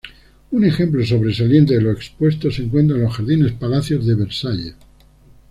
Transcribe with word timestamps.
Un 0.51 0.65
ejemplo 0.65 1.05
sobresaliente 1.05 1.75
de 1.75 1.81
lo 1.81 1.91
expuesto 1.91 2.49
se 2.49 2.63
encuentra 2.63 2.97
en 2.97 3.03
los 3.03 3.13
jardines 3.15 3.51
Palacio 3.51 3.99
de 3.99 4.15
Versalles. 4.15 4.73